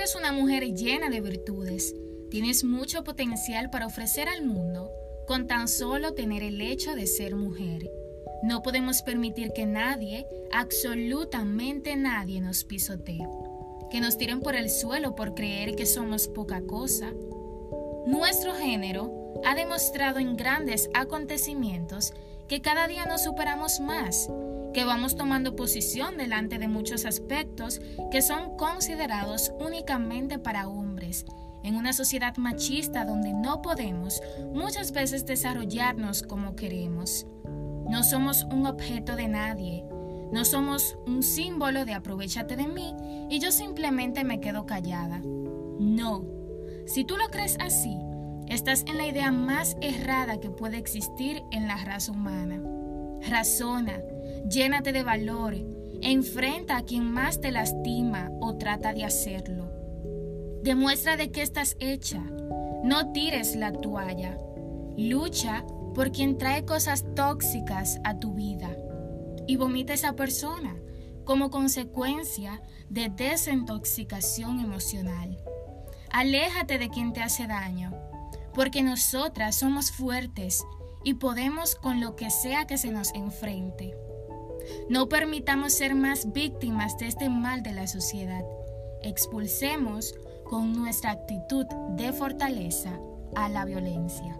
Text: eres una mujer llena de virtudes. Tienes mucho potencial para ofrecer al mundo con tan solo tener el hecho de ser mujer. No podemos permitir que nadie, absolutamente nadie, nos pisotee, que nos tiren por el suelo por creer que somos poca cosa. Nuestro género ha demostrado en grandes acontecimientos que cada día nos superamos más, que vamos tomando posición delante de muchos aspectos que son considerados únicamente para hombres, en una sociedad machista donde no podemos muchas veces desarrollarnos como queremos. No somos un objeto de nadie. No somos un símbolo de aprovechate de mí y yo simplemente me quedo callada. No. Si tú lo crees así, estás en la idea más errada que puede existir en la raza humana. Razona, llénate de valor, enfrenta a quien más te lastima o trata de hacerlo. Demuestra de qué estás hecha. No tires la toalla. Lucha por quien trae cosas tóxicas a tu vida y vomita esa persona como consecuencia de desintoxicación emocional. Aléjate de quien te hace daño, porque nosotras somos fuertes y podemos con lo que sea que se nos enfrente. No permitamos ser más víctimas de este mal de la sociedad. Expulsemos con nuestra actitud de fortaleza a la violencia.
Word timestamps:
eres 0.00 0.14
una 0.14 0.32
mujer 0.32 0.64
llena 0.74 1.10
de 1.10 1.20
virtudes. 1.20 1.94
Tienes 2.30 2.64
mucho 2.64 3.04
potencial 3.04 3.70
para 3.70 3.86
ofrecer 3.86 4.28
al 4.28 4.42
mundo 4.42 4.90
con 5.26 5.46
tan 5.46 5.68
solo 5.68 6.14
tener 6.14 6.42
el 6.42 6.60
hecho 6.60 6.94
de 6.94 7.06
ser 7.06 7.36
mujer. 7.36 7.90
No 8.42 8.62
podemos 8.62 9.02
permitir 9.02 9.52
que 9.52 9.66
nadie, 9.66 10.26
absolutamente 10.52 11.94
nadie, 11.96 12.40
nos 12.40 12.64
pisotee, 12.64 13.26
que 13.90 14.00
nos 14.00 14.16
tiren 14.16 14.40
por 14.40 14.54
el 14.56 14.70
suelo 14.70 15.14
por 15.14 15.34
creer 15.34 15.76
que 15.76 15.86
somos 15.86 16.28
poca 16.28 16.62
cosa. 16.62 17.12
Nuestro 18.06 18.54
género 18.54 19.12
ha 19.44 19.54
demostrado 19.54 20.18
en 20.18 20.36
grandes 20.36 20.88
acontecimientos 20.94 22.12
que 22.48 22.62
cada 22.62 22.88
día 22.88 23.04
nos 23.06 23.22
superamos 23.22 23.80
más, 23.80 24.28
que 24.72 24.84
vamos 24.84 25.16
tomando 25.16 25.56
posición 25.56 26.16
delante 26.16 26.58
de 26.58 26.68
muchos 26.68 27.04
aspectos 27.04 27.80
que 28.10 28.22
son 28.22 28.56
considerados 28.56 29.52
únicamente 29.60 30.38
para 30.38 30.68
hombres, 30.68 31.24
en 31.62 31.74
una 31.76 31.92
sociedad 31.92 32.36
machista 32.36 33.04
donde 33.04 33.32
no 33.32 33.62
podemos 33.62 34.20
muchas 34.54 34.92
veces 34.92 35.26
desarrollarnos 35.26 36.22
como 36.22 36.56
queremos. 36.56 37.26
No 37.88 38.04
somos 38.04 38.44
un 38.44 38.66
objeto 38.66 39.16
de 39.16 39.28
nadie. 39.28 39.84
No 40.32 40.44
somos 40.44 40.96
un 41.06 41.24
símbolo 41.24 41.84
de 41.84 41.92
aprovechate 41.92 42.54
de 42.54 42.68
mí 42.68 42.94
y 43.28 43.40
yo 43.40 43.50
simplemente 43.50 44.22
me 44.22 44.40
quedo 44.40 44.64
callada. 44.64 45.20
No. 45.24 46.24
Si 46.86 47.04
tú 47.04 47.16
lo 47.16 47.28
crees 47.30 47.56
así, 47.58 47.96
estás 48.46 48.84
en 48.86 48.96
la 48.96 49.08
idea 49.08 49.32
más 49.32 49.76
errada 49.80 50.38
que 50.38 50.50
puede 50.50 50.78
existir 50.78 51.42
en 51.50 51.66
la 51.66 51.76
raza 51.78 52.12
humana. 52.12 52.62
Razona, 53.28 54.00
llénate 54.48 54.92
de 54.92 55.02
valor, 55.02 55.54
enfrenta 56.02 56.76
a 56.76 56.84
quien 56.84 57.10
más 57.10 57.40
te 57.40 57.50
lastima 57.50 58.30
o 58.40 58.56
trata 58.56 58.92
de 58.92 59.04
hacerlo. 59.04 59.70
Demuestra 60.62 61.16
de 61.16 61.30
qué 61.30 61.42
estás 61.42 61.76
hecha. 61.80 62.22
No 62.84 63.12
tires 63.12 63.56
la 63.56 63.72
toalla. 63.72 64.38
Lucha 64.96 65.64
por 65.94 66.12
quien 66.12 66.38
trae 66.38 66.64
cosas 66.64 67.04
tóxicas 67.14 67.98
a 68.04 68.18
tu 68.18 68.34
vida 68.34 68.76
y 69.46 69.56
vomita 69.56 69.94
esa 69.94 70.14
persona 70.14 70.76
como 71.24 71.50
consecuencia 71.50 72.62
de 72.88 73.08
desintoxicación 73.08 74.60
emocional. 74.60 75.38
Aléjate 76.10 76.78
de 76.78 76.88
quien 76.88 77.12
te 77.12 77.22
hace 77.22 77.46
daño, 77.46 77.92
porque 78.54 78.82
nosotras 78.82 79.56
somos 79.56 79.92
fuertes 79.92 80.64
y 81.04 81.14
podemos 81.14 81.76
con 81.76 82.00
lo 82.00 82.16
que 82.16 82.30
sea 82.30 82.66
que 82.66 82.78
se 82.78 82.90
nos 82.90 83.14
enfrente. 83.14 83.94
No 84.88 85.08
permitamos 85.08 85.72
ser 85.72 85.94
más 85.94 86.32
víctimas 86.32 86.96
de 86.98 87.06
este 87.06 87.28
mal 87.28 87.62
de 87.62 87.72
la 87.72 87.86
sociedad. 87.86 88.44
Expulsemos 89.02 90.14
con 90.44 90.72
nuestra 90.72 91.12
actitud 91.12 91.66
de 91.96 92.12
fortaleza 92.12 92.98
a 93.36 93.48
la 93.48 93.64
violencia. 93.64 94.38